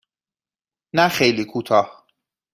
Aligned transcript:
نه 0.95 1.07
خیلی 1.09 1.45
کوتاه. 1.45 2.05